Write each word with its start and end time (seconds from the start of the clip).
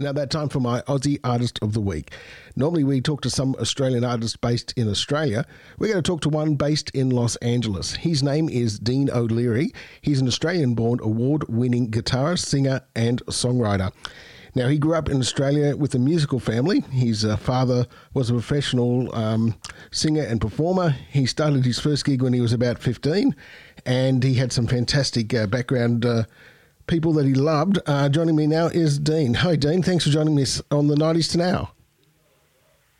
Now, 0.00 0.10
that 0.12 0.30
time 0.30 0.48
for 0.48 0.58
my 0.58 0.80
Aussie 0.82 1.20
Artist 1.22 1.60
of 1.62 1.72
the 1.72 1.80
Week. 1.80 2.12
Normally, 2.56 2.82
we 2.82 3.00
talk 3.00 3.20
to 3.20 3.30
some 3.30 3.54
Australian 3.60 4.04
artist 4.04 4.40
based 4.40 4.72
in 4.76 4.88
Australia. 4.88 5.46
We're 5.78 5.92
going 5.92 6.02
to 6.02 6.10
talk 6.10 6.20
to 6.22 6.28
one 6.28 6.56
based 6.56 6.90
in 6.90 7.10
Los 7.10 7.36
Angeles. 7.36 7.94
His 7.94 8.20
name 8.20 8.48
is 8.48 8.80
Dean 8.80 9.08
O'Leary. 9.08 9.72
He's 10.02 10.20
an 10.20 10.26
Australian 10.26 10.74
born 10.74 10.98
award 11.00 11.48
winning 11.48 11.92
guitarist, 11.92 12.46
singer, 12.46 12.80
and 12.96 13.24
songwriter. 13.26 13.92
Now, 14.56 14.66
he 14.66 14.78
grew 14.78 14.94
up 14.94 15.08
in 15.08 15.20
Australia 15.20 15.76
with 15.76 15.94
a 15.94 16.00
musical 16.00 16.40
family. 16.40 16.80
His 16.90 17.24
uh, 17.24 17.36
father 17.36 17.86
was 18.14 18.30
a 18.30 18.34
professional 18.34 19.14
um, 19.14 19.54
singer 19.92 20.22
and 20.22 20.40
performer. 20.40 20.90
He 20.90 21.24
started 21.26 21.64
his 21.64 21.78
first 21.78 22.04
gig 22.04 22.20
when 22.20 22.32
he 22.32 22.40
was 22.40 22.52
about 22.52 22.80
15, 22.80 23.34
and 23.86 24.24
he 24.24 24.34
had 24.34 24.52
some 24.52 24.66
fantastic 24.66 25.32
uh, 25.32 25.46
background. 25.46 26.04
Uh, 26.04 26.24
people 26.86 27.12
that 27.14 27.26
he 27.26 27.34
loved. 27.34 27.78
Uh, 27.86 28.08
joining 28.08 28.36
me 28.36 28.46
now 28.46 28.66
is 28.66 28.98
Dean. 28.98 29.34
Hi, 29.34 29.56
Dean. 29.56 29.82
Thanks 29.82 30.04
for 30.04 30.10
joining 30.10 30.34
me 30.34 30.44
on 30.70 30.88
the 30.88 30.94
90s 30.94 31.30
to 31.32 31.38
now. 31.38 31.70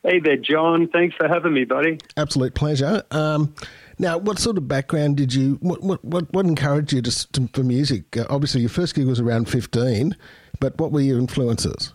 Hey 0.03 0.21
there, 0.21 0.37
John. 0.37 0.89
Thanks 0.89 1.17
for 1.17 1.29
having 1.29 1.55
me, 1.55 1.65
buddy. 1.65 1.99
Absolute 2.17 2.55
pleasure. 2.55 3.03
Um, 3.11 3.55
now, 3.99 4.19
what 4.19 4.39
sort 4.39 4.59
of 4.59 4.69
background 4.69 5.17
did 5.17 5.33
you, 5.33 5.59
what, 5.63 5.83
what, 5.83 6.05
what, 6.05 6.31
what 6.33 6.45
encouraged 6.45 6.93
you 6.93 7.01
to, 7.01 7.33
to 7.33 7.49
for 7.55 7.63
music? 7.63 8.17
Uh, 8.17 8.27
obviously, 8.29 8.61
your 8.61 8.71
first 8.71 8.95
gig 8.95 9.07
was 9.07 9.19
around 9.19 9.49
15, 9.49 10.15
but 10.61 10.77
what 10.79 10.93
were 10.93 11.01
your 11.01 11.19
influences? 11.19 11.95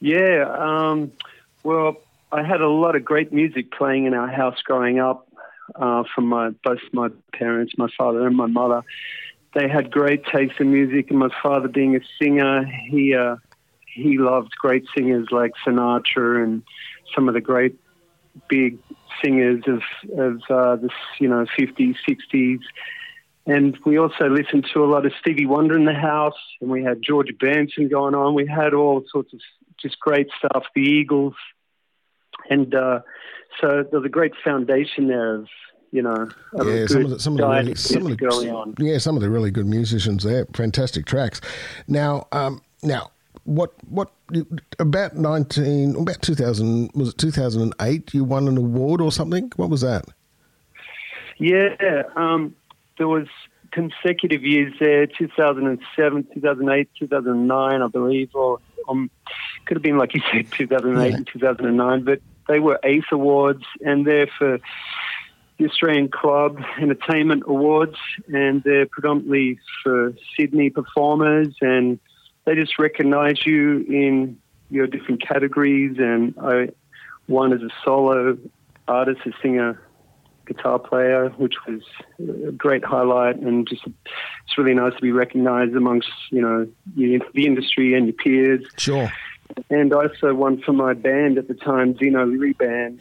Yeah, 0.00 0.44
um, 0.58 1.12
well, 1.62 1.96
I 2.30 2.42
had 2.42 2.60
a 2.60 2.68
lot 2.68 2.94
of 2.94 3.04
great 3.04 3.32
music 3.32 3.72
playing 3.72 4.04
in 4.04 4.12
our 4.12 4.28
house 4.28 4.60
growing 4.62 4.98
up 4.98 5.26
uh, 5.76 6.02
from 6.14 6.26
my 6.26 6.50
both 6.62 6.80
my 6.92 7.08
parents, 7.32 7.72
my 7.78 7.88
father 7.96 8.26
and 8.26 8.36
my 8.36 8.46
mother 8.46 8.82
they 9.54 9.68
had 9.68 9.90
great 9.90 10.24
taste 10.26 10.54
in 10.58 10.72
music. 10.72 11.10
And 11.10 11.18
my 11.18 11.30
father, 11.42 11.68
being 11.68 11.96
a 11.96 12.00
singer, 12.20 12.64
he 12.64 13.14
uh, 13.14 13.36
he 13.86 14.18
loved 14.18 14.52
great 14.58 14.84
singers 14.96 15.28
like 15.30 15.52
Sinatra 15.66 16.42
and 16.42 16.62
some 17.14 17.28
of 17.28 17.34
the 17.34 17.40
great 17.40 17.76
big 18.48 18.78
singers 19.22 19.62
of 19.66 19.82
of 20.18 20.40
uh, 20.50 20.76
the 20.76 20.90
you 21.18 21.28
know 21.28 21.46
50s, 21.58 21.96
60s. 22.08 22.60
And 23.46 23.76
we 23.84 23.98
also 23.98 24.28
listened 24.28 24.66
to 24.72 24.82
a 24.82 24.86
lot 24.86 25.04
of 25.04 25.12
Stevie 25.20 25.46
Wonder 25.46 25.76
in 25.76 25.84
the 25.84 25.92
house, 25.92 26.38
and 26.60 26.70
we 26.70 26.82
had 26.82 27.02
George 27.02 27.28
Benson 27.38 27.88
going 27.88 28.14
on. 28.14 28.34
We 28.34 28.46
had 28.46 28.72
all 28.72 29.04
sorts 29.10 29.34
of 29.34 29.40
just 29.80 30.00
great 30.00 30.28
stuff, 30.38 30.64
the 30.74 30.80
Eagles, 30.80 31.34
and 32.48 32.74
uh, 32.74 33.00
so 33.60 33.84
there's 33.90 34.04
a 34.04 34.08
great 34.08 34.32
foundation 34.42 35.08
there 35.08 35.36
of 35.36 35.48
you 35.94 36.02
know, 36.02 36.28
yeah, 36.64 36.86
some 36.86 37.04
of 37.04 37.10
the, 37.10 37.20
some 37.20 37.34
of 37.34 37.38
the 37.38 37.48
really, 37.48 37.74
some 37.76 38.06
of 38.06 38.18
the, 38.18 38.74
yeah, 38.78 38.98
some 38.98 39.14
of 39.14 39.22
the 39.22 39.30
really 39.30 39.52
good 39.52 39.66
musicians 39.66 40.24
there, 40.24 40.44
fantastic 40.52 41.06
tracks. 41.06 41.40
Now, 41.86 42.26
um, 42.32 42.60
now, 42.82 43.12
what 43.44 43.72
what 43.88 44.10
about 44.80 45.14
nineteen 45.14 45.94
about 45.94 46.20
two 46.20 46.34
thousand 46.34 46.90
was 46.96 47.10
it 47.10 47.18
two 47.18 47.30
thousand 47.30 47.62
and 47.62 47.74
eight? 47.80 48.12
You 48.12 48.24
won 48.24 48.48
an 48.48 48.56
award 48.56 49.00
or 49.00 49.12
something? 49.12 49.52
What 49.54 49.70
was 49.70 49.82
that? 49.82 50.04
Yeah, 51.38 52.02
um, 52.16 52.56
there 52.98 53.06
was 53.06 53.28
consecutive 53.70 54.44
years 54.44 54.72
there 54.78 55.04
2007 55.04 56.28
2008 56.32 56.88
2009 56.96 57.82
i 57.82 57.86
believe 57.88 58.30
or 58.32 58.60
um, 58.88 59.10
could 59.64 59.76
have 59.76 59.82
been 59.82 59.98
like 59.98 60.14
you 60.14 60.22
said 60.30 60.48
2008 60.52 61.10
yeah. 61.10 61.16
and 61.16 61.26
2009 61.26 62.04
but 62.04 62.20
they 62.46 62.60
were 62.60 62.78
ace 62.84 63.02
awards 63.10 63.64
and 63.84 64.06
they're 64.06 64.28
for 64.38 64.60
the 65.58 65.66
Australian 65.66 66.08
Club 66.08 66.58
Entertainment 66.80 67.44
Awards, 67.46 67.96
and 68.32 68.62
they're 68.62 68.86
predominantly 68.86 69.58
for 69.82 70.14
Sydney 70.36 70.70
performers, 70.70 71.54
and 71.60 71.98
they 72.44 72.54
just 72.54 72.78
recognise 72.78 73.46
you 73.46 73.84
in 73.88 74.38
your 74.70 74.86
different 74.86 75.26
categories. 75.26 75.96
And 75.98 76.34
I 76.40 76.70
won 77.28 77.52
as 77.52 77.62
a 77.62 77.70
solo 77.84 78.36
artist, 78.88 79.20
a 79.26 79.30
singer, 79.42 79.80
guitar 80.46 80.78
player, 80.78 81.30
which 81.36 81.54
was 81.66 81.82
a 82.18 82.52
great 82.52 82.84
highlight, 82.84 83.36
and 83.36 83.66
just 83.68 83.82
it's 83.86 84.58
really 84.58 84.74
nice 84.74 84.94
to 84.94 85.00
be 85.00 85.12
recognised 85.12 85.74
amongst 85.74 86.10
you 86.30 86.40
know 86.40 86.68
the 86.96 87.46
industry 87.46 87.94
and 87.94 88.06
your 88.06 88.14
peers. 88.14 88.64
Sure. 88.76 89.10
And 89.70 89.92
I 89.92 89.96
also 90.08 90.34
won 90.34 90.60
for 90.62 90.72
my 90.72 90.94
band 90.94 91.38
at 91.38 91.48
the 91.48 91.54
time, 91.54 91.92
Dean 91.92 92.16
O'Leary 92.16 92.54
Band. 92.54 93.00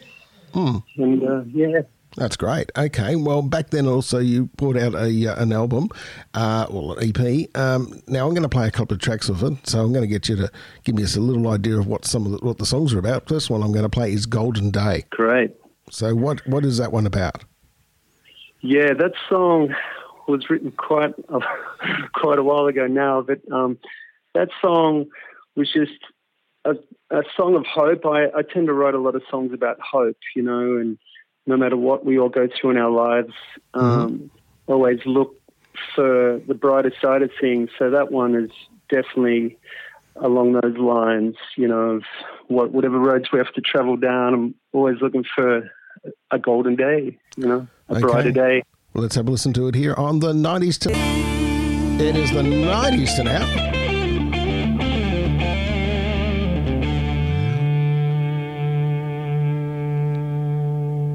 Mm. 0.53 0.83
And 0.97 1.23
uh, 1.23 1.43
yeah, 1.47 1.81
that's 2.15 2.37
great. 2.37 2.71
Okay. 2.77 3.15
Well, 3.15 3.41
back 3.41 3.71
then 3.71 3.87
also 3.87 4.19
you 4.19 4.45
brought 4.57 4.77
out 4.77 4.93
a 4.93 5.27
uh, 5.27 5.41
an 5.41 5.51
album, 5.51 5.89
uh, 6.33 6.67
well, 6.69 6.93
an 6.93 7.09
EP. 7.09 7.49
Um, 7.57 8.01
now 8.07 8.27
I'm 8.27 8.33
going 8.33 8.43
to 8.43 8.49
play 8.49 8.67
a 8.67 8.71
couple 8.71 8.93
of 8.93 9.01
tracks 9.01 9.29
of 9.29 9.41
it, 9.43 9.67
so 9.67 9.81
I'm 9.81 9.93
going 9.93 10.03
to 10.03 10.07
get 10.07 10.29
you 10.29 10.35
to 10.37 10.51
give 10.83 10.95
me 10.95 11.03
a 11.03 11.19
little 11.19 11.47
idea 11.49 11.77
of 11.77 11.87
what 11.87 12.05
some 12.05 12.25
of 12.25 12.31
the, 12.31 12.37
what 12.45 12.57
the 12.57 12.65
songs 12.65 12.93
are 12.93 12.99
about. 12.99 13.27
First 13.27 13.49
one 13.49 13.63
I'm 13.63 13.71
going 13.71 13.83
to 13.83 13.89
play 13.89 14.13
is 14.13 14.25
Golden 14.25 14.69
Day. 14.69 15.05
Great. 15.09 15.55
So 15.89 16.15
what 16.15 16.45
what 16.47 16.65
is 16.65 16.77
that 16.77 16.91
one 16.91 17.05
about? 17.05 17.43
Yeah, 18.61 18.93
that 18.93 19.13
song 19.27 19.75
was 20.27 20.49
written 20.49 20.71
quite 20.71 21.13
a, 21.29 21.39
quite 22.13 22.39
a 22.39 22.43
while 22.43 22.67
ago 22.67 22.87
now, 22.87 23.21
but 23.21 23.39
um, 23.51 23.77
that 24.33 24.49
song 24.61 25.05
was 25.55 25.71
just 25.71 25.91
a, 26.65 26.75
a 27.09 27.23
song 27.35 27.55
of 27.55 27.65
hope. 27.65 28.05
I, 28.05 28.25
I 28.27 28.41
tend 28.41 28.67
to 28.67 28.73
write 28.73 28.93
a 28.93 28.99
lot 28.99 29.15
of 29.15 29.23
songs 29.29 29.51
about 29.53 29.77
hope, 29.79 30.17
you 30.35 30.41
know, 30.41 30.77
and 30.77 30.97
no 31.45 31.57
matter 31.57 31.77
what 31.77 32.05
we 32.05 32.17
all 32.17 32.29
go 32.29 32.47
through 32.47 32.71
in 32.71 32.77
our 32.77 32.91
lives, 32.91 33.33
um, 33.73 34.11
mm-hmm. 34.11 34.71
always 34.71 34.99
look 35.05 35.39
for 35.95 36.39
the 36.47 36.53
brighter 36.53 36.93
side 37.01 37.21
of 37.21 37.31
things. 37.39 37.69
So 37.77 37.89
that 37.91 38.11
one 38.11 38.35
is 38.35 38.51
definitely 38.89 39.57
along 40.15 40.53
those 40.53 40.77
lines, 40.77 41.35
you 41.57 41.67
know, 41.67 41.95
of 41.95 42.03
what, 42.47 42.71
whatever 42.71 42.99
roads 42.99 43.31
we 43.31 43.39
have 43.39 43.51
to 43.53 43.61
travel 43.61 43.97
down, 43.97 44.33
I'm 44.33 44.55
always 44.71 45.01
looking 45.01 45.25
for 45.35 45.69
a 46.31 46.39
golden 46.39 46.75
day, 46.75 47.17
you 47.35 47.47
know, 47.47 47.67
a 47.89 47.93
okay. 47.93 48.01
brighter 48.01 48.31
day. 48.31 48.63
Well, 48.93 49.01
let's 49.01 49.15
have 49.15 49.27
a 49.27 49.31
listen 49.31 49.53
to 49.53 49.67
it 49.67 49.75
here 49.75 49.95
on 49.95 50.19
the 50.19 50.33
90s 50.33 50.77
to. 50.79 50.91
It 52.03 52.15
is 52.15 52.31
the 52.31 52.41
90s 52.41 53.15
to 53.17 53.23
now. 53.23 53.82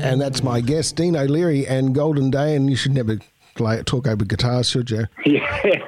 And 0.01 0.21
that's 0.21 0.43
my 0.43 0.61
guest, 0.61 0.97
Dean 0.97 1.17
O'Leary 1.17 1.67
and 1.67 1.95
Golden 1.95 2.31
Day. 2.31 2.55
And 2.55 2.71
you 2.71 2.77
should 2.77 2.93
never 2.93 3.19
play, 3.59 3.83
talk 3.83 4.07
over 4.07 4.25
guitar, 4.25 4.65
should 4.65 4.91
you? 4.91 5.07
Yeah, 5.27 5.85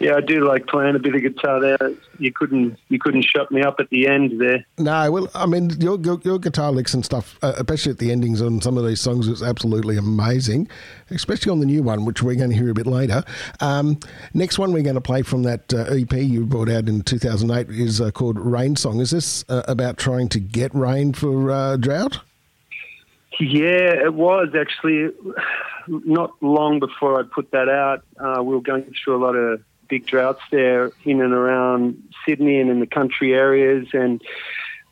yeah, 0.00 0.16
I 0.16 0.20
do 0.20 0.46
like 0.46 0.66
playing 0.66 0.96
a 0.96 0.98
bit 0.98 1.14
of 1.14 1.22
guitar 1.22 1.60
there. 1.60 1.78
You 2.18 2.32
couldn't, 2.32 2.76
you 2.88 2.98
couldn't 2.98 3.22
shut 3.22 3.52
me 3.52 3.62
up 3.62 3.76
at 3.78 3.88
the 3.90 4.08
end 4.08 4.40
there. 4.40 4.66
No, 4.78 5.12
well, 5.12 5.30
I 5.34 5.46
mean, 5.46 5.70
your 5.80 6.00
your, 6.00 6.20
your 6.24 6.38
guitar 6.40 6.72
licks 6.72 6.92
and 6.92 7.04
stuff, 7.04 7.38
uh, 7.42 7.52
especially 7.56 7.92
at 7.92 7.98
the 7.98 8.10
endings 8.10 8.42
on 8.42 8.60
some 8.60 8.76
of 8.76 8.84
these 8.84 9.00
songs, 9.00 9.28
is 9.28 9.42
absolutely 9.42 9.96
amazing. 9.96 10.68
Especially 11.10 11.52
on 11.52 11.60
the 11.60 11.66
new 11.66 11.82
one, 11.84 12.04
which 12.04 12.22
we're 12.22 12.34
going 12.34 12.50
to 12.50 12.56
hear 12.56 12.70
a 12.70 12.74
bit 12.74 12.86
later. 12.86 13.22
Um, 13.60 14.00
next 14.32 14.58
one 14.58 14.72
we're 14.72 14.82
going 14.82 14.96
to 14.96 15.00
play 15.00 15.22
from 15.22 15.44
that 15.44 15.72
uh, 15.72 15.84
EP 15.90 16.12
you 16.14 16.44
brought 16.46 16.68
out 16.68 16.88
in 16.88 17.02
2008 17.02 17.70
is 17.70 18.00
uh, 18.00 18.10
called 18.10 18.38
Rain 18.38 18.74
Song. 18.74 19.00
Is 19.00 19.12
this 19.12 19.44
uh, 19.48 19.62
about 19.68 19.98
trying 19.98 20.28
to 20.30 20.40
get 20.40 20.74
rain 20.74 21.12
for 21.12 21.50
uh, 21.52 21.76
drought? 21.76 22.20
Yeah, 23.40 24.04
it 24.04 24.14
was 24.14 24.54
actually 24.58 25.10
not 25.88 26.30
long 26.40 26.78
before 26.78 27.18
I 27.18 27.24
put 27.24 27.50
that 27.50 27.68
out. 27.68 28.04
Uh, 28.18 28.42
we 28.42 28.54
were 28.54 28.60
going 28.60 28.92
through 29.02 29.16
a 29.16 29.22
lot 29.24 29.34
of 29.34 29.62
big 29.88 30.06
droughts 30.06 30.40
there 30.50 30.92
in 31.04 31.20
and 31.20 31.32
around 31.32 32.02
Sydney 32.26 32.60
and 32.60 32.70
in 32.70 32.80
the 32.80 32.86
country 32.86 33.34
areas. 33.34 33.88
And 33.92 34.22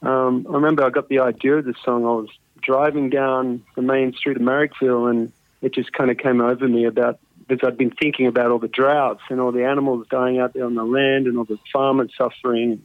um, 0.02 0.46
I 0.49 0.55
remember 0.55 0.84
I 0.84 0.90
got 0.90 1.08
the 1.08 1.20
idea 1.20 1.58
of 1.58 1.64
the 1.64 1.75
song. 1.84 2.05
I 2.05 2.08
was 2.08 2.28
driving 2.61 3.11
down 3.11 3.62
the 3.76 3.82
main 3.82 4.12
street 4.12 4.37
of 4.37 4.43
Marrickville, 4.43 5.08
and 5.08 5.32
it 5.61 5.75
just 5.75 5.93
kind 5.93 6.11
of 6.11 6.19
came 6.19 6.40
over 6.40 6.66
me 6.69 6.84
about 6.84 7.19
because 7.46 7.66
I'd 7.66 7.76
been 7.76 7.90
thinking 7.90 8.26
about 8.26 8.50
all 8.50 8.58
the 8.58 8.69
droughts 8.69 9.22
and 9.28 9.40
all 9.40 9.52
the 9.52 9.64
animals 9.64 10.06
dying 10.11 10.38
out 10.38 10.55
there 10.55 10.64
on 10.64 10.75
the 10.75 10.84
land 10.84 11.26
and 11.26 11.37
all 11.37 11.44
the 11.44 11.58
farmers 11.72 12.12
suffering. 12.16 12.82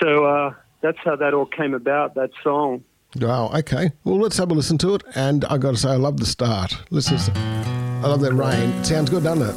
So 0.00 0.24
uh, 0.24 0.54
that's 0.80 0.98
how 1.04 1.16
that 1.16 1.34
all 1.34 1.46
came 1.46 1.74
about. 1.74 2.14
That 2.14 2.30
song. 2.42 2.84
Wow. 3.16 3.50
Okay. 3.54 3.92
Well, 4.04 4.18
let's 4.18 4.36
have 4.38 4.50
a 4.50 4.54
listen 4.54 4.78
to 4.78 4.94
it. 4.94 5.02
And 5.14 5.44
I 5.46 5.58
got 5.58 5.72
to 5.72 5.76
say, 5.76 5.90
I 5.90 5.96
love 5.96 6.18
the 6.18 6.26
start. 6.26 6.76
Listen. 6.90 7.18
I 7.36 8.06
love 8.06 8.20
that 8.22 8.32
rain. 8.32 8.70
It 8.70 8.86
sounds 8.86 9.10
good, 9.10 9.22
doesn't 9.22 9.48
it? 9.48 9.54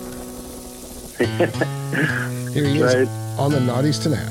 Here 2.53 2.65
he 2.65 2.79
is 2.79 3.09
on 3.39 3.51
the 3.51 3.59
90s 3.59 4.03
to 4.03 4.09
now. 4.09 4.29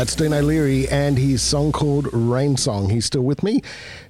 It's 0.00 0.14
Dean 0.14 0.32
O'Leary 0.32 0.88
and 0.88 1.18
his 1.18 1.42
song 1.42 1.72
called 1.72 2.12
Rain 2.12 2.56
Song. 2.56 2.90
He's 2.90 3.06
still 3.06 3.22
with 3.22 3.42
me. 3.42 3.62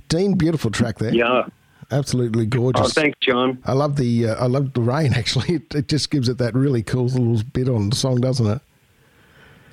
Dean, 0.09 0.35
beautiful 0.35 0.71
track 0.71 0.99
there. 0.99 1.15
Yeah. 1.15 1.47
Absolutely 1.91 2.45
gorgeous. 2.45 2.87
Oh, 2.87 2.89
thanks, 2.89 3.19
John. 3.21 3.63
I 3.65 3.73
love 3.73 3.97
the 3.97 4.29
uh, 4.29 4.45
I 4.45 4.47
love 4.47 4.75
the 4.75 4.83
rain. 4.83 5.13
Actually, 5.17 5.55
it, 5.55 5.75
it, 5.75 5.89
just 5.89 6.11
gives 6.11 6.29
it 6.29 6.39
that 6.39 6.55
really 6.55 6.83
cool 6.83 7.07
little 7.07 7.43
bit 7.53 7.69
on 7.69 7.91
the 7.91 7.97
song, 7.97 8.21
doesn't 8.21 8.47
it? 8.47 8.61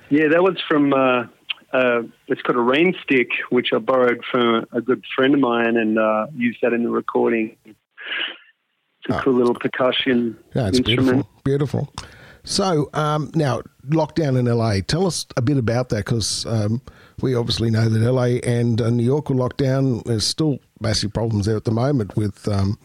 Yeah, 0.10 0.28
that 0.30 0.44
was 0.44 0.62
from. 0.68 0.94
Uh, 0.94 1.26
uh, 1.74 2.04
it's 2.28 2.42
called 2.42 2.58
a 2.58 2.62
rain 2.62 2.96
stick, 3.04 3.28
which 3.50 3.74
I 3.74 3.80
borrowed 3.80 4.24
from 4.32 4.66
a 4.72 4.80
good 4.80 5.04
friend 5.14 5.34
of 5.34 5.42
mine 5.42 5.76
and 5.76 6.00
uh, 6.00 6.28
used 6.34 6.60
that 6.62 6.72
in 6.72 6.84
the 6.84 6.90
recording. 6.90 7.58
It's 7.66 7.76
a 9.10 9.18
oh. 9.18 9.22
cool 9.22 9.34
little 9.34 9.56
percussion 9.56 10.38
yeah, 10.54 10.70
it's 10.70 10.78
instrument. 10.78 11.28
Beautiful. 11.44 11.90
beautiful. 11.90 11.94
So 12.46 12.90
um, 12.94 13.32
now, 13.36 13.62
lockdown 13.90 14.40
in 14.40 14.46
LA. 14.46 14.80
Tell 14.88 15.06
us 15.06 15.26
a 15.36 15.42
bit 15.42 15.58
about 15.58 15.90
that 15.90 16.06
because 16.06 16.46
um, 16.46 16.82
we 17.22 17.36
obviously 17.36 17.72
know 17.72 17.90
that 17.90 18.00
LA 18.00 18.40
and 18.50 18.80
uh, 18.80 18.90
New 18.90 19.04
York 19.04 19.30
were 19.30 19.36
locked 19.36 19.58
down. 19.58 20.02
There's 20.06 20.26
still 20.26 20.60
massive 20.80 21.14
problems 21.14 21.46
there 21.46 21.58
at 21.58 21.66
the 21.66 21.72
moment 21.72 22.16
with 22.16 22.48
um, 22.48 22.78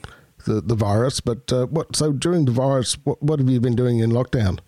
the 0.46 0.60
the 0.60 0.74
virus. 0.74 1.20
But 1.20 1.52
uh, 1.52 1.66
what? 1.66 1.94
So 1.96 2.12
during 2.12 2.44
the 2.44 2.52
virus, 2.52 2.96
what, 3.04 3.22
what 3.22 3.38
have 3.38 3.48
you 3.48 3.60
been 3.60 3.76
doing 3.76 3.98
in 3.98 4.10
lockdown? 4.10 4.60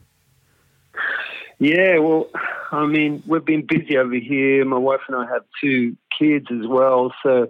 Yeah, 1.58 1.98
well, 1.98 2.28
I 2.72 2.86
mean, 2.86 3.22
we've 3.26 3.44
been 3.44 3.64
busy 3.66 3.96
over 3.96 4.14
here. 4.14 4.64
My 4.64 4.78
wife 4.78 5.00
and 5.06 5.16
I 5.16 5.26
have 5.32 5.44
two 5.60 5.96
kids 6.18 6.46
as 6.50 6.66
well, 6.66 7.14
so 7.22 7.48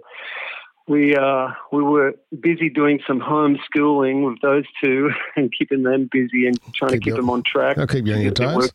we 0.87 1.15
uh, 1.15 1.49
we 1.71 1.81
were 1.81 2.13
busy 2.39 2.69
doing 2.69 2.99
some 3.07 3.19
homeschooling 3.19 4.25
with 4.25 4.39
those 4.41 4.65
two 4.83 5.11
and 5.35 5.51
keeping 5.51 5.83
them 5.83 6.09
busy 6.11 6.47
and 6.47 6.59
trying 6.73 6.91
keep 6.91 7.01
to 7.01 7.05
keep 7.05 7.15
them 7.15 7.29
on 7.29 7.43
track. 7.43 7.77
I'll 7.77 7.87
keep 7.87 8.05
you 8.05 8.13
on 8.13 8.21
your 8.21 8.31
toes. 8.31 8.71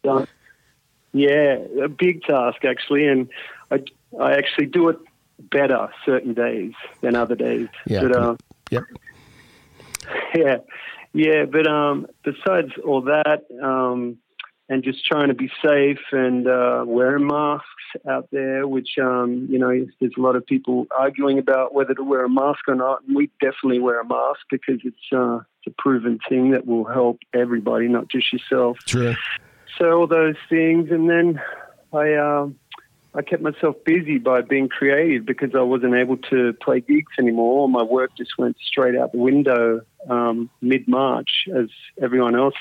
Yeah, 1.12 1.58
a 1.82 1.88
big 1.88 2.22
task 2.22 2.64
actually, 2.64 3.06
and 3.06 3.28
I 3.70 3.82
I 4.20 4.32
actually 4.32 4.66
do 4.66 4.88
it 4.88 4.98
better 5.38 5.88
certain 6.04 6.34
days 6.34 6.72
than 7.00 7.14
other 7.14 7.34
days. 7.34 7.68
Yeah. 7.86 8.02
But, 8.02 8.16
uh, 8.16 8.36
yep. 8.70 8.84
Yeah, 10.34 10.56
yeah. 11.12 11.44
But 11.44 11.66
um, 11.66 12.06
besides 12.24 12.72
all 12.84 13.02
that, 13.02 13.42
um, 13.62 14.18
and 14.68 14.84
just 14.84 15.04
trying 15.04 15.28
to 15.28 15.34
be 15.34 15.50
safe 15.64 16.00
and 16.12 16.46
uh, 16.46 16.84
wearing 16.86 17.26
masks 17.26 17.66
out 18.08 18.28
there, 18.30 18.66
which, 18.66 18.98
um, 19.00 19.48
you 19.50 19.58
know, 19.58 19.86
there's 20.00 20.12
a 20.16 20.20
lot 20.20 20.36
of 20.36 20.44
people 20.44 20.86
arguing 20.96 21.38
about 21.38 21.72
whether 21.72 21.94
to 21.94 22.04
wear 22.04 22.24
a 22.24 22.28
mask 22.28 22.68
or 22.68 22.74
not. 22.74 23.02
And 23.06 23.16
we 23.16 23.30
definitely 23.40 23.80
wear 23.80 24.00
a 24.00 24.06
mask 24.06 24.40
because 24.50 24.80
it's, 24.84 24.96
uh, 25.12 25.36
it's 25.36 25.68
a 25.68 25.82
proven 25.82 26.18
thing 26.28 26.50
that 26.50 26.66
will 26.66 26.84
help 26.84 27.18
everybody, 27.32 27.88
not 27.88 28.08
just 28.08 28.30
yourself. 28.32 28.76
True. 28.86 29.14
So 29.78 29.90
all 29.92 30.06
those 30.06 30.36
things. 30.50 30.90
And 30.90 31.08
then 31.08 31.40
I, 31.92 32.12
uh, 32.12 32.48
I 33.14 33.22
kept 33.22 33.42
myself 33.42 33.76
busy 33.84 34.18
by 34.18 34.42
being 34.42 34.68
creative 34.68 35.24
because 35.24 35.54
I 35.54 35.62
wasn't 35.62 35.94
able 35.94 36.18
to 36.30 36.52
play 36.62 36.80
gigs 36.80 37.12
anymore. 37.18 37.68
My 37.68 37.82
work 37.82 38.10
just 38.16 38.36
went 38.38 38.56
straight 38.64 38.96
out 38.96 39.12
the 39.12 39.18
window 39.18 39.80
um, 40.08 40.50
mid 40.60 40.86
March, 40.86 41.48
as 41.54 41.68
everyone 42.00 42.36
else 42.36 42.54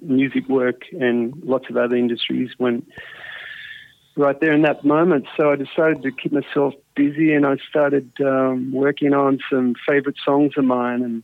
music 0.00 0.48
work 0.48 0.82
and 0.92 1.34
lots 1.44 1.68
of 1.68 1.76
other 1.76 1.96
industries 1.96 2.50
went 2.58 2.88
right 4.16 4.40
there 4.40 4.52
in 4.52 4.62
that 4.62 4.84
moment. 4.84 5.26
So 5.36 5.52
I 5.52 5.56
decided 5.56 6.02
to 6.02 6.10
keep 6.10 6.32
myself 6.32 6.74
busy 6.94 7.32
and 7.32 7.46
I 7.46 7.56
started 7.68 8.10
um, 8.20 8.72
working 8.72 9.14
on 9.14 9.38
some 9.50 9.74
favorite 9.86 10.16
songs 10.24 10.52
of 10.56 10.64
mine 10.64 11.02
and 11.02 11.22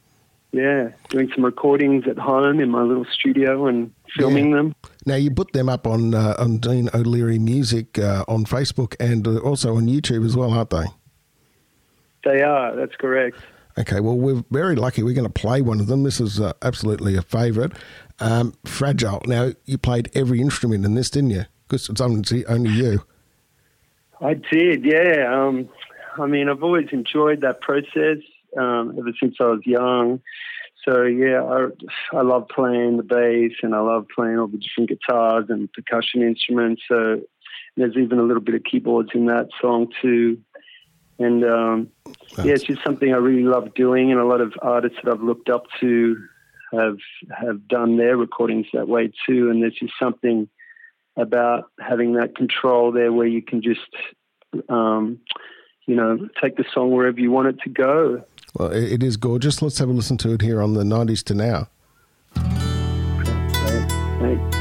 yeah, 0.52 0.90
doing 1.10 1.30
some 1.34 1.44
recordings 1.44 2.06
at 2.08 2.18
home 2.18 2.60
in 2.60 2.70
my 2.70 2.82
little 2.82 3.04
studio 3.04 3.66
and 3.66 3.92
filming 4.16 4.50
yeah. 4.50 4.56
them. 4.56 4.74
Now 5.04 5.16
you 5.16 5.30
put 5.30 5.52
them 5.52 5.68
up 5.68 5.86
on 5.86 6.14
uh, 6.14 6.34
on 6.38 6.58
Dean 6.58 6.88
O'Leary 6.94 7.38
Music 7.38 7.98
uh, 7.98 8.24
on 8.28 8.44
Facebook 8.44 8.94
and 8.98 9.26
uh, 9.26 9.38
also 9.38 9.76
on 9.76 9.86
YouTube 9.86 10.24
as 10.24 10.36
well, 10.36 10.52
aren't 10.52 10.70
they? 10.70 10.84
They 12.24 12.42
are. 12.42 12.74
That's 12.74 12.96
correct. 12.96 13.36
Okay, 13.78 14.00
well, 14.00 14.18
we're 14.18 14.42
very 14.50 14.74
lucky. 14.74 15.04
We're 15.04 15.14
going 15.14 15.26
to 15.26 15.32
play 15.32 15.62
one 15.62 15.78
of 15.78 15.86
them. 15.86 16.02
This 16.02 16.20
is 16.20 16.40
uh, 16.40 16.52
absolutely 16.62 17.16
a 17.16 17.22
favourite. 17.22 17.72
Um, 18.18 18.54
Fragile. 18.64 19.22
Now, 19.26 19.52
you 19.66 19.78
played 19.78 20.10
every 20.14 20.40
instrument 20.40 20.84
in 20.84 20.94
this, 20.94 21.10
didn't 21.10 21.30
you? 21.30 21.44
Because 21.68 21.88
it's 21.88 22.00
only, 22.00 22.44
only 22.46 22.70
you. 22.70 23.04
I 24.20 24.34
did, 24.34 24.84
yeah. 24.84 25.32
Um, 25.32 25.68
I 26.18 26.26
mean, 26.26 26.48
I've 26.48 26.64
always 26.64 26.88
enjoyed 26.90 27.40
that 27.42 27.60
process 27.60 28.18
um, 28.56 28.94
ever 28.98 29.12
since 29.20 29.36
I 29.40 29.44
was 29.44 29.60
young. 29.64 30.20
So, 30.84 31.02
yeah, 31.02 31.42
I, 31.42 32.16
I 32.16 32.22
love 32.22 32.48
playing 32.48 32.96
the 32.96 33.02
bass 33.02 33.52
and 33.62 33.74
I 33.74 33.80
love 33.80 34.06
playing 34.14 34.38
all 34.38 34.46
the 34.46 34.58
different 34.58 34.88
guitars 34.88 35.46
and 35.48 35.70
percussion 35.72 36.22
instruments. 36.22 36.82
So, 36.88 37.20
there's 37.76 37.96
even 37.96 38.18
a 38.18 38.22
little 38.22 38.42
bit 38.42 38.54
of 38.54 38.64
keyboards 38.64 39.10
in 39.14 39.26
that 39.26 39.48
song, 39.60 39.88
too. 40.02 40.38
And 41.18 41.44
um, 41.44 41.88
yeah, 42.44 42.52
it's 42.52 42.62
just 42.62 42.82
something 42.84 43.12
I 43.12 43.16
really 43.16 43.42
love 43.42 43.74
doing, 43.74 44.12
and 44.12 44.20
a 44.20 44.24
lot 44.24 44.40
of 44.40 44.52
artists 44.62 44.98
that 45.02 45.12
I've 45.12 45.22
looked 45.22 45.48
up 45.48 45.64
to 45.80 46.16
have 46.72 46.98
have 47.36 47.66
done 47.66 47.96
their 47.96 48.16
recordings 48.16 48.66
that 48.72 48.88
way 48.88 49.10
too. 49.26 49.50
And 49.50 49.62
there's 49.62 49.74
just 49.74 49.94
something 50.00 50.48
about 51.16 51.70
having 51.80 52.14
that 52.14 52.36
control 52.36 52.92
there, 52.92 53.12
where 53.12 53.26
you 53.26 53.42
can 53.42 53.62
just, 53.62 53.80
um, 54.68 55.18
you 55.86 55.96
know, 55.96 56.28
take 56.40 56.56
the 56.56 56.64
song 56.72 56.92
wherever 56.92 57.18
you 57.18 57.32
want 57.32 57.48
it 57.48 57.60
to 57.64 57.70
go. 57.70 58.24
Well, 58.54 58.72
it 58.72 59.02
is 59.02 59.16
gorgeous. 59.16 59.62
Let's 59.62 59.78
have 59.78 59.88
a 59.88 59.92
listen 59.92 60.16
to 60.18 60.32
it 60.32 60.42
here 60.42 60.60
on 60.62 60.74
the 60.74 60.82
'90s 60.82 61.22
to 61.24 61.34
now. 61.34 61.68
Okay. 64.20 64.57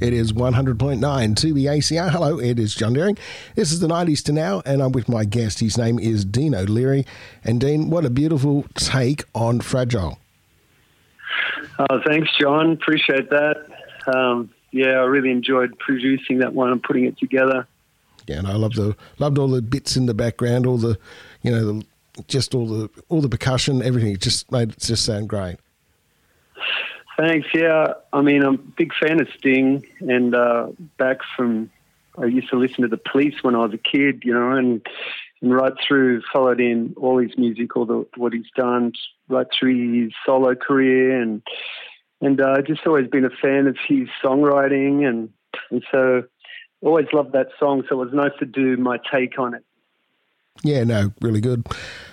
It 0.00 0.14
is 0.14 0.32
100.9 0.32 0.98
2BACR. 0.98 2.10
Hello, 2.10 2.38
it 2.38 2.58
is 2.58 2.74
John 2.74 2.94
Deering. 2.94 3.18
This 3.54 3.70
is 3.70 3.80
the 3.80 3.86
90s 3.86 4.24
to 4.24 4.32
now, 4.32 4.62
and 4.64 4.82
I'm 4.82 4.92
with 4.92 5.10
my 5.10 5.26
guest. 5.26 5.60
His 5.60 5.76
name 5.76 5.98
is 5.98 6.24
Dean 6.24 6.54
O'Leary. 6.54 7.04
And 7.44 7.60
Dean, 7.60 7.90
what 7.90 8.06
a 8.06 8.10
beautiful 8.10 8.64
take 8.74 9.24
on 9.34 9.60
Fragile. 9.60 10.18
Oh, 11.78 12.00
thanks, 12.06 12.30
John. 12.40 12.72
Appreciate 12.72 13.28
that. 13.28 13.66
Um, 14.06 14.50
yeah, 14.70 14.92
I 14.92 15.04
really 15.04 15.30
enjoyed 15.30 15.78
producing 15.78 16.38
that 16.38 16.54
one 16.54 16.72
and 16.72 16.82
putting 16.82 17.04
it 17.04 17.18
together. 17.18 17.66
Yeah, 18.26 18.38
and 18.38 18.46
I 18.46 18.54
loved 18.54 18.76
the 18.76 18.96
loved 19.18 19.38
all 19.38 19.48
the 19.48 19.60
bits 19.60 19.96
in 19.96 20.06
the 20.06 20.14
background, 20.14 20.64
all 20.64 20.78
the, 20.78 20.98
you 21.42 21.50
know, 21.50 21.72
the, 21.72 21.86
just 22.26 22.54
all 22.54 22.66
the 22.66 22.88
all 23.08 23.20
the 23.20 23.28
percussion, 23.28 23.82
everything. 23.82 24.12
It 24.12 24.20
just 24.20 24.50
made 24.50 24.70
it 24.70 24.78
just 24.78 25.04
sound 25.04 25.28
great. 25.28 25.56
Thanks. 27.20 27.48
Yeah, 27.52 27.92
I 28.14 28.22
mean, 28.22 28.42
I'm 28.42 28.54
a 28.54 28.58
big 28.58 28.94
fan 28.94 29.20
of 29.20 29.28
Sting, 29.36 29.84
and 30.00 30.34
uh, 30.34 30.68
back 30.96 31.18
from 31.36 31.70
I 32.16 32.24
used 32.24 32.48
to 32.48 32.56
listen 32.56 32.80
to 32.80 32.88
the 32.88 32.96
Police 32.96 33.42
when 33.42 33.54
I 33.54 33.58
was 33.58 33.74
a 33.74 33.78
kid, 33.78 34.22
you 34.24 34.32
know, 34.32 34.52
and 34.52 34.80
and 35.42 35.54
right 35.54 35.74
through 35.86 36.22
followed 36.32 36.62
in 36.62 36.94
all 36.96 37.18
his 37.18 37.36
music, 37.36 37.76
all 37.76 37.84
the 37.84 38.06
what 38.16 38.32
he's 38.32 38.50
done, 38.56 38.94
right 39.28 39.46
through 39.52 40.02
his 40.02 40.14
solo 40.24 40.54
career, 40.54 41.20
and 41.20 41.42
and 42.22 42.40
uh, 42.40 42.62
just 42.62 42.86
always 42.86 43.08
been 43.08 43.26
a 43.26 43.30
fan 43.30 43.66
of 43.66 43.76
his 43.86 44.08
songwriting, 44.24 45.06
and 45.06 45.28
and 45.70 45.84
so 45.92 46.22
always 46.80 47.08
loved 47.12 47.32
that 47.32 47.48
song. 47.58 47.82
So 47.90 48.00
it 48.00 48.06
was 48.06 48.14
nice 48.14 48.32
to 48.38 48.46
do 48.46 48.78
my 48.78 48.98
take 49.12 49.38
on 49.38 49.52
it. 49.52 49.64
Yeah, 50.62 50.84
no, 50.84 51.12
really 51.20 51.42
good. 51.42 51.66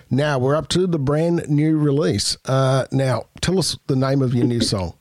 Now 0.09 0.39
we're 0.39 0.55
up 0.55 0.69
to 0.69 0.87
the 0.87 0.99
brand 0.99 1.49
new 1.49 1.77
release. 1.77 2.37
Uh, 2.45 2.85
now, 2.91 3.25
tell 3.41 3.59
us 3.59 3.77
the 3.87 3.95
name 3.95 4.21
of 4.21 4.33
your 4.33 4.45
new 4.45 4.61
song. 4.73 4.93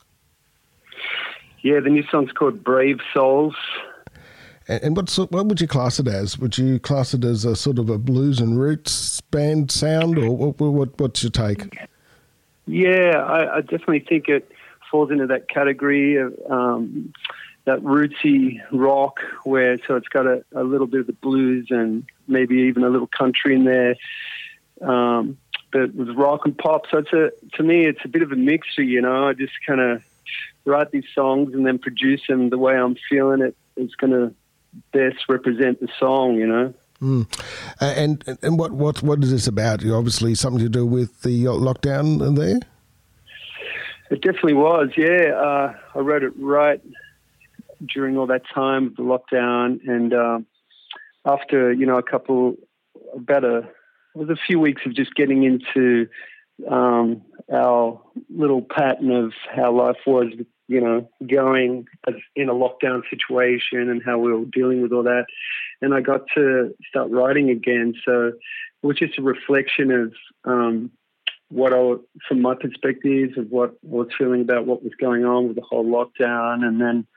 Yeah, 1.61 1.79
the 1.79 1.89
new 1.89 2.03
song's 2.11 2.31
called 2.31 2.63
Brave 2.63 2.99
Souls. 3.13 3.55
And, 4.67 4.83
and 4.83 4.97
what's 4.97 5.17
what 5.17 5.45
would 5.45 5.61
you 5.61 5.67
class 5.67 5.99
it 5.99 6.07
as? 6.07 6.37
Would 6.37 6.57
you 6.57 6.79
class 6.79 7.13
it 7.13 7.23
as 7.23 7.45
a 7.45 7.55
sort 7.55 7.79
of 7.79 7.89
a 7.89 7.97
blues 7.97 8.39
and 8.39 8.59
roots 8.59 9.21
band 9.21 9.71
sound, 9.71 10.17
or 10.17 10.35
what, 10.35 10.59
what 10.59 10.99
what's 10.99 11.23
your 11.23 11.31
take? 11.31 11.77
Yeah, 12.65 13.23
I, 13.25 13.57
I, 13.57 13.61
definitely 13.61 14.01
think 14.01 14.27
it 14.27 14.51
falls 14.91 15.09
into 15.09 15.25
that 15.27 15.47
category 15.47 16.17
of 16.17 16.37
um, 16.49 17.13
that 17.63 17.79
rootsy 17.79 18.59
rock, 18.73 19.19
where 19.45 19.77
so 19.87 19.95
it's 19.95 20.09
got 20.09 20.27
a, 20.27 20.43
a 20.53 20.63
little 20.63 20.87
bit 20.87 20.99
of 20.99 21.07
the 21.07 21.13
blues 21.13 21.67
and 21.69 22.05
maybe 22.27 22.55
even 22.55 22.83
a 22.83 22.89
little 22.89 23.07
country 23.07 23.55
in 23.55 23.63
there 23.63 23.95
um, 24.81 25.37
but 25.71 25.93
with 25.93 26.09
rock 26.15 26.41
and 26.45 26.57
pop. 26.57 26.83
So 26.89 26.99
it's 26.99 27.13
a 27.13 27.31
to 27.57 27.63
me, 27.63 27.85
it's 27.85 27.99
a 28.03 28.07
bit 28.07 28.21
of 28.21 28.31
a 28.31 28.35
mixture. 28.35 28.83
You 28.83 29.01
know, 29.01 29.27
I 29.27 29.33
just 29.33 29.53
kind 29.65 29.81
of 29.81 30.03
write 30.65 30.91
these 30.91 31.05
songs 31.13 31.53
and 31.53 31.65
then 31.65 31.79
produce 31.79 32.21
them 32.27 32.49
the 32.49 32.57
way 32.57 32.75
I'm 32.75 32.95
feeling 33.09 33.41
it. 33.41 33.55
It's 33.75 33.95
going 33.95 34.11
to 34.11 34.33
best 34.91 35.25
represent 35.29 35.79
the 35.79 35.87
song. 35.99 36.35
You 36.35 36.47
know. 36.47 36.73
Mm. 37.01 37.27
Uh, 37.79 37.93
and 37.95 38.37
and 38.41 38.57
what 38.57 38.71
what 38.71 39.03
what 39.03 39.23
is 39.23 39.31
this 39.31 39.47
about? 39.47 39.85
Obviously 39.85 40.33
something 40.35 40.63
to 40.63 40.69
do 40.69 40.85
with 40.85 41.21
the 41.21 41.45
lockdown 41.45 42.35
there. 42.35 42.59
It 44.09 44.21
definitely 44.21 44.53
was. 44.53 44.89
Yeah, 44.95 45.33
uh, 45.35 45.73
I 45.93 45.99
wrote 45.99 46.23
it 46.23 46.31
right 46.37 46.81
during 47.93 48.17
all 48.17 48.27
that 48.27 48.43
time 48.53 48.87
of 48.87 48.95
the 48.95 49.03
lockdown, 49.03 49.79
and 49.87 50.13
uh, 50.13 50.39
after 51.25 51.71
you 51.73 51.85
know 51.85 51.97
a 51.97 52.03
couple, 52.03 52.55
about 53.13 53.43
a 53.43 53.69
was 54.17 54.29
a 54.29 54.35
few 54.47 54.59
weeks 54.59 54.81
of 54.85 54.95
just 54.95 55.13
getting 55.15 55.43
into 55.43 56.07
um, 56.69 57.21
our 57.53 58.01
little 58.29 58.61
pattern 58.61 59.11
of 59.11 59.33
how 59.55 59.71
life 59.71 59.97
was, 60.05 60.33
you 60.67 60.81
know, 60.81 61.09
going 61.25 61.87
in 62.35 62.49
a 62.49 62.53
lockdown 62.53 63.01
situation 63.09 63.89
and 63.89 64.01
how 64.03 64.17
we 64.17 64.33
were 64.33 64.45
dealing 64.45 64.81
with 64.81 64.91
all 64.91 65.03
that. 65.03 65.25
And 65.81 65.93
I 65.93 66.01
got 66.01 66.21
to 66.35 66.73
start 66.89 67.11
writing 67.11 67.49
again. 67.49 67.93
So 68.03 68.27
it 68.27 68.85
was 68.85 68.97
just 68.97 69.19
a 69.19 69.21
reflection 69.21 69.91
of 69.91 70.13
um, 70.45 70.91
what 71.49 71.73
I, 71.73 71.93
from 72.27 72.41
my 72.41 72.55
perspective, 72.55 73.37
of 73.37 73.49
what 73.49 73.69
I 73.69 73.73
was 73.83 74.07
feeling 74.17 74.41
about 74.41 74.65
what 74.65 74.83
was 74.83 74.93
going 74.99 75.23
on 75.25 75.47
with 75.47 75.55
the 75.55 75.61
whole 75.61 75.85
lockdown, 75.85 76.65
and 76.65 76.81
then 76.81 77.07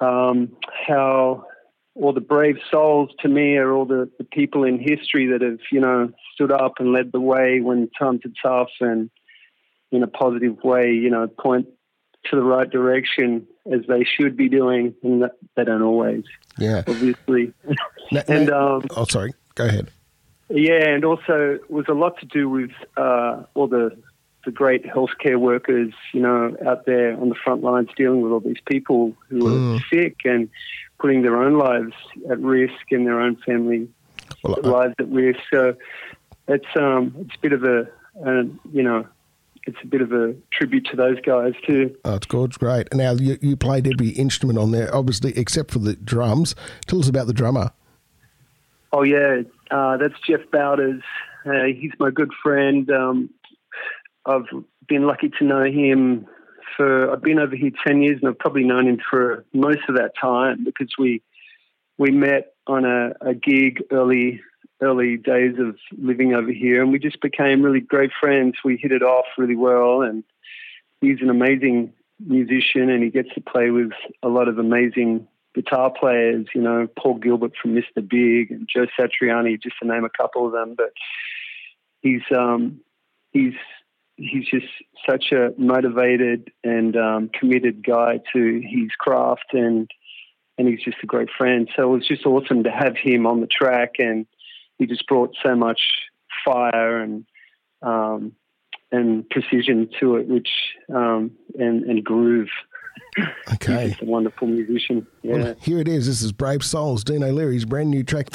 um, 0.00 0.56
how 0.86 1.46
all 1.96 2.12
the 2.12 2.20
brave 2.20 2.56
souls 2.70 3.10
to 3.20 3.28
me 3.28 3.56
are 3.56 3.72
all 3.72 3.86
the, 3.86 4.10
the 4.18 4.24
people 4.24 4.64
in 4.64 4.78
history 4.78 5.26
that 5.28 5.40
have, 5.40 5.58
you 5.72 5.80
know, 5.80 6.12
stood 6.34 6.52
up 6.52 6.74
and 6.78 6.92
led 6.92 7.10
the 7.12 7.20
way 7.20 7.60
when 7.60 7.88
times 7.98 8.20
are 8.24 8.42
tough 8.42 8.70
and 8.80 9.10
in 9.90 10.02
a 10.02 10.06
positive 10.06 10.62
way, 10.62 10.92
you 10.92 11.10
know, 11.10 11.26
point 11.26 11.66
to 12.30 12.36
the 12.36 12.42
right 12.42 12.68
direction 12.68 13.46
as 13.72 13.80
they 13.88 14.04
should 14.04 14.36
be 14.36 14.48
doing, 14.48 14.94
and 15.02 15.22
that 15.22 15.32
they 15.56 15.64
don't 15.64 15.82
always. 15.82 16.24
Yeah, 16.58 16.82
obviously. 16.86 17.52
And 18.28 18.50
um, 18.50 18.84
oh, 18.96 19.04
sorry, 19.04 19.34
go 19.56 19.66
ahead. 19.66 19.90
Yeah, 20.48 20.90
and 20.90 21.04
also 21.04 21.54
it 21.54 21.68
was 21.68 21.86
a 21.88 21.92
lot 21.92 22.20
to 22.20 22.26
do 22.26 22.48
with 22.48 22.70
uh, 22.96 23.42
all 23.54 23.66
the 23.66 24.00
the 24.46 24.50
great 24.50 24.84
healthcare 24.86 25.36
workers, 25.38 25.92
you 26.14 26.20
know, 26.20 26.56
out 26.66 26.86
there 26.86 27.12
on 27.20 27.28
the 27.28 27.34
front 27.34 27.62
lines 27.62 27.90
dealing 27.96 28.22
with 28.22 28.32
all 28.32 28.40
these 28.40 28.60
people 28.64 29.12
who 29.28 29.74
are 29.74 29.78
sick 29.92 30.16
and 30.24 30.48
putting 30.98 31.20
their 31.20 31.36
own 31.36 31.58
lives 31.58 31.92
at 32.30 32.38
risk 32.40 32.90
and 32.90 33.06
their 33.06 33.20
own 33.20 33.36
family 33.44 33.86
Well, 34.42 34.56
I- 34.64 34.68
lives 34.68 34.94
at 34.98 35.08
risk. 35.10 35.40
So 35.52 35.74
it's 36.48 36.66
um 36.76 37.14
it's 37.20 37.34
a 37.34 37.38
bit 37.40 37.52
of 37.52 37.64
a, 37.64 37.80
a 38.24 38.44
you 38.72 38.82
know 38.82 39.06
it's 39.66 39.78
a 39.82 39.86
bit 39.86 40.00
of 40.00 40.12
a 40.12 40.32
tribute 40.52 40.86
to 40.92 40.96
those 40.96 41.20
guys 41.20 41.52
too. 41.66 41.94
Oh, 42.04 42.14
it's 42.14 42.26
good, 42.26 42.50
it's 42.50 42.56
great. 42.56 42.86
Now 42.94 43.12
you, 43.12 43.36
you 43.42 43.56
played 43.56 43.88
every 43.88 44.10
instrument 44.10 44.60
on 44.60 44.70
there, 44.70 44.94
obviously, 44.94 45.36
except 45.36 45.72
for 45.72 45.80
the 45.80 45.94
drums. 45.96 46.54
Tell 46.86 47.00
us 47.00 47.08
about 47.08 47.26
the 47.26 47.32
drummer. 47.34 47.72
Oh 48.92 49.02
yeah, 49.02 49.42
uh, 49.70 49.96
that's 49.96 50.14
Jeff 50.26 50.40
Bowders. 50.52 51.02
Uh, 51.44 51.64
he's 51.64 51.92
my 51.98 52.10
good 52.10 52.32
friend. 52.42 52.90
Um, 52.90 53.30
I've 54.26 54.46
been 54.88 55.06
lucky 55.06 55.30
to 55.38 55.44
know 55.44 55.64
him 55.64 56.26
for. 56.76 57.12
I've 57.12 57.22
been 57.22 57.38
over 57.38 57.56
here 57.56 57.70
ten 57.86 58.02
years, 58.02 58.18
and 58.20 58.28
I've 58.28 58.38
probably 58.38 58.64
known 58.64 58.88
him 58.88 58.98
for 59.08 59.44
most 59.52 59.80
of 59.88 59.96
that 59.96 60.12
time 60.20 60.64
because 60.64 60.92
we 60.98 61.22
we 61.98 62.10
met 62.10 62.54
on 62.66 62.84
a, 62.84 63.12
a 63.20 63.34
gig 63.34 63.82
early 63.90 64.40
early 64.82 65.16
days 65.16 65.54
of 65.58 65.76
living 65.96 66.34
over 66.34 66.52
here, 66.52 66.82
and 66.82 66.92
we 66.92 66.98
just 66.98 67.20
became 67.20 67.62
really 67.62 67.80
great 67.80 68.10
friends. 68.20 68.56
We 68.64 68.76
hit 68.76 68.92
it 68.92 69.02
off 69.02 69.26
really 69.38 69.56
well, 69.56 70.02
and 70.02 70.24
he's 71.00 71.20
an 71.22 71.30
amazing 71.30 71.92
musician, 72.24 72.90
and 72.90 73.02
he 73.02 73.10
gets 73.10 73.32
to 73.34 73.40
play 73.40 73.70
with 73.70 73.92
a 74.22 74.28
lot 74.28 74.48
of 74.48 74.58
amazing 74.58 75.26
guitar 75.54 75.90
players, 75.98 76.46
you 76.54 76.60
know, 76.60 76.86
Paul 76.98 77.14
Gilbert 77.14 77.52
from 77.60 77.74
Mr. 77.74 78.06
Big 78.06 78.50
and 78.50 78.68
Joe 78.68 78.86
Satriani, 78.98 79.60
just 79.60 79.76
to 79.82 79.88
name 79.88 80.04
a 80.04 80.10
couple 80.10 80.46
of 80.46 80.52
them. 80.52 80.74
But 80.76 80.92
he's 82.02 82.22
um, 82.36 82.80
he's 83.32 83.54
he's 84.16 84.46
just 84.46 84.66
such 85.08 85.32
a 85.32 85.50
motivated 85.58 86.50
and 86.64 86.96
um, 86.96 87.30
committed 87.38 87.84
guy 87.84 88.20
to 88.32 88.60
his 88.64 88.90
craft, 88.98 89.52
and 89.52 89.90
and 90.58 90.68
he's 90.68 90.82
just 90.82 90.96
a 91.02 91.06
great 91.06 91.28
friend. 91.36 91.68
So 91.76 91.82
it 91.82 91.96
was 91.98 92.08
just 92.08 92.24
awesome 92.24 92.64
to 92.64 92.70
have 92.70 92.96
him 92.96 93.26
on 93.26 93.40
the 93.40 93.46
track, 93.46 93.94
and 93.98 94.26
he 94.78 94.86
just 94.86 95.06
brought 95.06 95.34
so 95.42 95.54
much 95.54 95.80
fire 96.44 97.00
and 97.00 97.26
um, 97.82 98.32
and 98.90 99.28
precision 99.28 99.90
to 100.00 100.16
it, 100.16 100.28
which 100.28 100.48
um, 100.94 101.32
and 101.58 101.84
and 101.84 102.04
groove. 102.04 102.48
Okay. 103.54 103.90
He's 103.90 104.02
a 104.02 104.04
wonderful 104.04 104.48
musician. 104.48 105.06
Yeah. 105.22 105.36
Well, 105.36 105.54
here 105.62 105.78
it 105.78 105.88
is. 105.88 106.06
This 106.06 106.20
is 106.20 106.32
Brave 106.32 106.64
Souls, 106.64 107.04
Dean 107.04 107.22
O'Leary's 107.22 107.64
brand 107.64 107.90
new 107.90 108.02
track. 108.02 108.28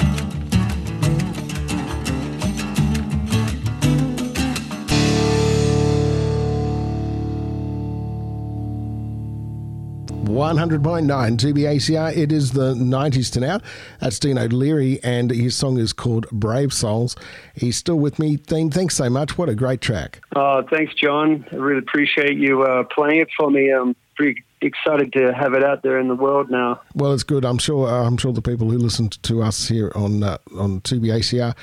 One 10.32 10.56
hundred 10.56 10.82
point 10.82 11.04
nine 11.04 11.36
2BACR. 11.36 12.16
It 12.16 12.32
is 12.32 12.52
the 12.52 12.74
nineties 12.74 13.30
to 13.32 13.40
now. 13.40 13.60
That's 14.00 14.18
Dean 14.18 14.38
O'Leary, 14.38 14.98
and 15.04 15.30
his 15.30 15.54
song 15.54 15.76
is 15.76 15.92
called 15.92 16.26
"Brave 16.30 16.72
Souls." 16.72 17.16
He's 17.54 17.76
still 17.76 17.98
with 17.98 18.18
me. 18.18 18.36
Dean, 18.36 18.70
thanks 18.70 18.96
so 18.96 19.10
much. 19.10 19.36
What 19.36 19.50
a 19.50 19.54
great 19.54 19.82
track. 19.82 20.22
Oh, 20.34 20.62
thanks, 20.70 20.94
John. 20.94 21.44
I 21.52 21.56
really 21.56 21.80
appreciate 21.80 22.38
you 22.38 22.62
uh, 22.62 22.84
playing 22.84 23.20
it 23.20 23.28
for 23.36 23.50
me. 23.50 23.70
I'm 23.70 23.94
pretty 24.16 24.42
excited 24.62 25.12
to 25.12 25.34
have 25.34 25.52
it 25.52 25.62
out 25.62 25.82
there 25.82 25.98
in 25.98 26.08
the 26.08 26.14
world 26.14 26.50
now. 26.50 26.80
Well, 26.94 27.12
it's 27.12 27.24
good. 27.24 27.44
I'm 27.44 27.58
sure. 27.58 27.86
Uh, 27.86 28.06
I'm 28.06 28.16
sure 28.16 28.32
the 28.32 28.40
people 28.40 28.70
who 28.70 28.78
listen 28.78 29.10
to 29.10 29.42
us 29.42 29.68
here 29.68 29.92
on 29.94 30.22
uh, 30.22 30.38
on 30.56 30.80
2BACR. 30.80 31.54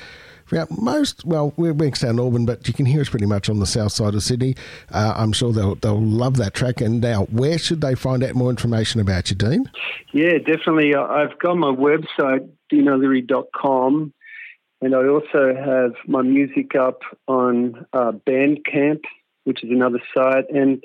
Yeah, 0.52 0.64
most 0.70 1.24
well, 1.24 1.52
we're 1.56 1.74
Bankstown, 1.74 2.24
Auburn, 2.24 2.44
but 2.44 2.66
you 2.66 2.74
can 2.74 2.86
hear 2.86 3.00
us 3.00 3.08
pretty 3.08 3.26
much 3.26 3.48
on 3.48 3.60
the 3.60 3.66
south 3.66 3.92
side 3.92 4.14
of 4.14 4.22
Sydney. 4.22 4.56
Uh, 4.90 5.14
I'm 5.16 5.32
sure 5.32 5.52
they'll 5.52 5.76
they'll 5.76 6.00
love 6.00 6.36
that 6.38 6.54
track. 6.54 6.80
And 6.80 7.00
now, 7.00 7.24
where 7.26 7.58
should 7.58 7.80
they 7.80 7.94
find 7.94 8.24
out 8.24 8.34
more 8.34 8.50
information 8.50 9.00
about 9.00 9.30
you, 9.30 9.36
Dean? 9.36 9.70
Yeah, 10.12 10.38
definitely. 10.38 10.94
I've 10.94 11.38
got 11.38 11.56
my 11.56 11.72
website, 11.72 12.48
deanoleary.com, 12.72 14.12
and 14.80 14.94
I 14.94 15.06
also 15.06 15.54
have 15.54 15.92
my 16.06 16.22
music 16.22 16.74
up 16.74 17.02
on 17.28 17.86
uh, 17.92 18.12
Bandcamp, 18.12 19.02
which 19.44 19.62
is 19.62 19.70
another 19.70 20.00
site, 20.16 20.50
and 20.50 20.82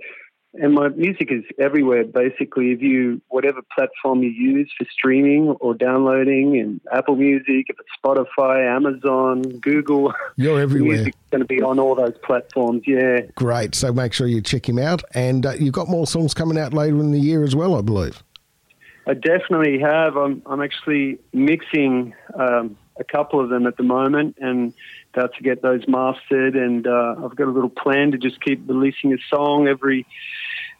and 0.61 0.73
my 0.73 0.89
music 0.89 1.31
is 1.31 1.43
everywhere. 1.59 2.03
Basically, 2.03 2.71
if 2.71 2.81
you 2.81 3.21
whatever 3.29 3.61
platform 3.73 4.23
you 4.23 4.29
use 4.29 4.71
for 4.77 4.85
streaming 4.91 5.49
or 5.59 5.73
downloading, 5.73 6.59
and 6.59 6.81
Apple 6.91 7.15
Music, 7.15 7.67
if 7.69 7.75
it's 7.79 7.89
Spotify, 8.03 8.65
Amazon, 8.65 9.41
Google, 9.41 10.13
You're 10.35 10.59
everywhere. 10.59 10.95
music's 10.95 11.17
going 11.31 11.41
to 11.41 11.47
be 11.47 11.61
on 11.61 11.79
all 11.79 11.95
those 11.95 12.17
platforms. 12.23 12.83
Yeah. 12.85 13.21
Great. 13.35 13.75
So 13.75 13.91
make 13.93 14.13
sure 14.13 14.27
you 14.27 14.41
check 14.41 14.67
him 14.67 14.79
out. 14.79 15.03
And 15.13 15.45
uh, 15.45 15.53
you've 15.53 15.73
got 15.73 15.89
more 15.89 16.07
songs 16.07 16.33
coming 16.33 16.57
out 16.57 16.73
later 16.73 16.99
in 16.99 17.11
the 17.11 17.19
year 17.19 17.43
as 17.43 17.55
well, 17.55 17.75
I 17.75 17.81
believe. 17.81 18.23
I 19.07 19.13
definitely 19.13 19.79
have. 19.79 20.17
I'm, 20.17 20.41
I'm 20.45 20.61
actually 20.61 21.19
mixing 21.31 22.13
um, 22.33 22.77
a 22.99 23.03
couple 23.03 23.39
of 23.39 23.49
them 23.49 23.67
at 23.67 23.77
the 23.77 23.83
moment 23.83 24.37
and 24.39 24.73
about 25.13 25.33
to 25.35 25.43
get 25.43 25.61
those 25.61 25.87
mastered. 25.87 26.55
And 26.55 26.87
uh, 26.87 27.15
I've 27.23 27.35
got 27.35 27.47
a 27.47 27.51
little 27.51 27.69
plan 27.69 28.11
to 28.11 28.17
just 28.17 28.41
keep 28.41 28.67
releasing 28.67 29.13
a 29.13 29.17
song 29.29 29.67
every 29.67 30.05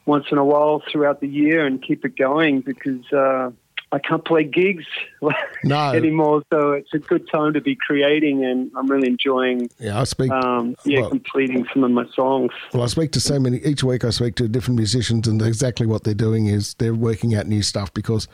once 0.06 0.26
in 0.32 0.38
a 0.38 0.46
while 0.46 0.82
throughout 0.92 1.22
the 1.22 1.28
year 1.28 1.66
and 1.66 1.82
keep 1.82 2.06
it 2.06 2.16
going 2.18 2.62
because 2.62 3.12
uh, 3.12 3.50
I 3.92 4.00
can't 4.00 4.26
play 4.26 4.44
gigs 4.44 4.84
No. 5.64 5.92
anymore. 5.92 6.44
So 6.52 6.72
it's 6.74 6.94
a 6.94 7.00
good 7.00 7.30
time 7.32 7.54
to 7.54 7.62
be 7.62 7.76
creating, 7.76 8.44
and 8.44 8.70
I'm 8.76 8.88
really 8.88 9.08
enjoying. 9.08 9.70
Yeah, 9.80 10.02
I 10.02 10.04
speak. 10.04 10.32
Um, 10.32 10.76
yeah, 10.86 11.02
Well- 11.02 11.10
completing 11.12 11.66
some 11.74 11.84
of 11.84 11.92
my 11.92 12.06
songs. 12.14 12.52
Well, 12.74 12.84
I 12.84 12.88
speak 12.88 13.12
to 13.14 13.20
so 13.22 13.40
many 13.40 13.58
each 13.60 13.84
week. 13.84 14.04
I 14.04 14.10
speak 14.10 14.36
to 14.36 14.48
different 14.48 14.78
musicians, 14.78 15.28
and 15.28 15.42
exactly 15.42 15.86
what 15.88 16.04
they're 16.04 16.14
doing 16.14 16.48
is 16.48 16.74
they're 16.76 16.94
working 16.96 17.36
out 17.36 17.48
new 17.48 17.62
stuff 17.62 17.94
because, 17.94 18.28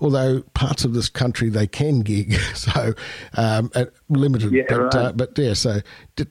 although 0.00 0.42
parts 0.54 0.84
of 0.84 0.94
this 0.94 1.08
country 1.08 1.48
they 1.50 1.66
can 1.66 2.00
gig, 2.00 2.34
so 2.54 2.94
um, 3.36 3.70
at 3.74 3.90
limited, 4.08 4.52
Yeah, 4.52 4.64
but 4.68 4.80
right. 4.80 4.94
uh, 4.94 5.12
but 5.12 5.36
yeah, 5.36 5.54
so 5.54 5.80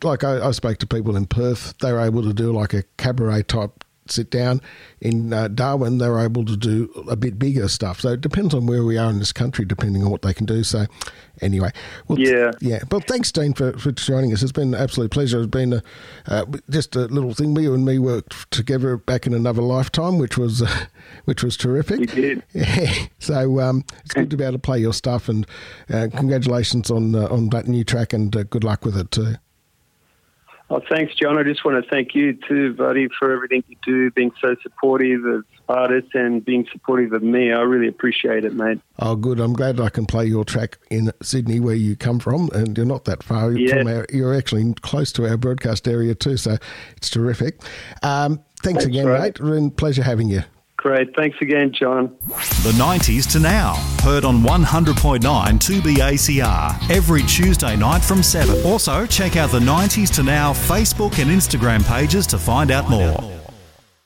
like 0.04 0.24
I, 0.24 0.48
I 0.48 0.52
spoke 0.52 0.78
to 0.80 0.88
people 0.88 1.16
in 1.18 1.26
Perth, 1.26 1.76
they 1.82 1.92
were 1.92 2.02
able 2.02 2.24
to 2.24 2.34
do 2.34 2.52
like 2.54 2.74
a 2.74 2.84
cabaret 2.98 3.44
type 3.44 3.84
sit 4.12 4.30
down. 4.32 4.62
In 5.02 5.32
uh, 5.34 5.48
Darwin, 5.50 5.98
they're 6.00 6.20
able 6.20 6.46
to 6.46 6.58
do 6.58 6.92
a 7.10 7.16
bit 7.16 7.38
bigger 7.38 7.68
stuff. 7.68 8.02
So 8.02 8.10
it 8.14 8.22
depends 8.22 8.54
on 8.54 8.66
where 8.66 8.84
we 8.84 8.98
are 8.98 9.10
in 9.10 9.20
this 9.20 9.32
country, 9.34 9.66
depending 9.66 10.04
on 10.04 10.10
what 10.10 10.22
they 10.24 10.34
can 10.34 10.46
do. 10.46 10.64
So 10.64 10.86
anyway, 11.42 11.72
well, 12.08 12.20
Yeah. 12.20 12.52
yeah. 12.62 12.80
But 12.90 13.06
thanks, 13.08 13.32
Dean, 13.32 13.54
for, 13.54 13.78
for 13.78 13.92
joining 13.92 14.34
us. 14.34 14.42
It's 14.44 14.52
been 14.52 14.74
an 14.74 14.82
absolute 14.82 15.12
pleasure. 15.12 15.40
It's 15.40 15.48
been 15.48 15.74
a, 15.74 15.84
uh, 16.28 16.46
just 16.70 16.96
a 16.96 17.02
little 17.06 17.34
thing. 17.34 17.56
You 17.56 17.74
and 17.74 17.86
me 17.86 18.00
worked 18.00 18.50
together 18.52 18.98
back 18.98 19.28
in 19.28 19.34
another 19.34 19.62
lifetime, 19.62 20.18
which 20.18 20.38
was 20.38 20.62
uh, 20.62 20.86
which 21.26 21.44
was 21.44 21.58
terrific. 21.58 22.00
We 22.00 22.06
did. 22.08 22.44
Yeah. 22.54 22.94
So 23.20 23.60
um, 23.60 23.84
it's 24.06 24.14
good 24.14 24.30
to 24.30 24.38
be 24.38 24.44
able 24.44 24.54
to 24.54 24.60
play 24.60 24.80
your 24.80 24.94
stuff, 24.94 25.28
and 25.28 25.46
uh, 25.92 26.08
congratulations 26.16 26.90
on 26.90 27.14
uh, 27.14 27.28
on 27.28 27.50
that 27.50 27.68
new 27.68 27.84
track, 27.84 28.14
and 28.14 28.34
uh, 28.34 28.44
good 28.44 28.64
luck 28.64 28.86
with 28.86 28.96
it 28.96 29.12
too. 29.12 29.36
Oh, 30.70 30.82
thanks, 30.90 31.16
John. 31.16 31.38
I 31.38 31.44
just 31.44 31.64
want 31.64 31.82
to 31.82 31.90
thank 31.90 32.14
you 32.14 32.34
too, 32.34 32.74
buddy, 32.74 33.08
for 33.18 33.32
everything 33.32 33.64
you 33.70 33.78
do, 33.86 34.12
being 34.12 34.32
so 34.42 34.56
supportive 34.62 35.24
of 35.24 35.46
artists 35.70 36.12
and 36.14 36.44
being 36.44 36.68
supportive 36.74 37.14
of 37.14 37.24
me. 37.24 37.54
I 37.54 37.62
really 37.62 37.88
appreciate 37.88 38.44
it, 38.44 38.54
mate. 38.54 38.80
Oh, 39.00 39.16
good. 39.16 39.40
I'm 39.40 39.54
glad 39.54 39.80
I 39.80 39.88
can 39.90 40.06
play 40.06 40.26
your 40.26 40.44
track 40.44 40.78
in 40.90 41.12
Sydney, 41.22 41.62
where 41.62 41.74
you 41.76 41.96
come 41.96 42.20
from, 42.20 42.50
and 42.54 42.76
you're 42.76 42.86
not 42.86 43.06
that 43.06 43.24
far 43.24 43.54
Yeah. 43.54 43.78
from 43.78 43.88
our. 43.88 44.06
You're 44.12 44.36
actually 44.36 44.74
close 44.82 45.14
to 45.14 45.26
our 45.26 45.38
broadcast 45.38 45.88
area 45.88 46.14
too, 46.16 46.36
so 46.36 46.58
it's 46.98 47.10
terrific. 47.10 47.62
Um, 48.04 48.42
thanks 48.62 48.84
That's 48.84 48.88
again, 48.88 49.08
right. 49.08 49.40
mate. 49.40 49.50
Been 49.50 49.72
pleasure 49.72 50.04
having 50.04 50.28
you. 50.28 50.42
Great. 50.88 51.14
Thanks 51.18 51.36
again, 51.42 51.74
John. 51.74 52.16
The 52.64 52.74
90s 52.78 53.30
to 53.34 53.42
now. 53.42 53.74
Heard 54.04 54.24
on 54.24 54.38
100.9 54.42 55.20
2BACR 55.20 56.90
every 56.90 57.24
Tuesday 57.24 57.76
night 57.76 58.02
from 58.02 58.24
7. 58.24 58.66
Also, 58.66 59.06
check 59.06 59.36
out 59.36 59.52
the 59.52 59.60
90s 59.60 60.16
to 60.16 60.24
now 60.24 60.54
Facebook 60.54 61.20
and 61.20 61.30
Instagram 61.30 61.86
pages 61.86 62.26
to 62.28 62.38
find 62.38 62.72
out 62.72 62.90
more. 62.90 63.37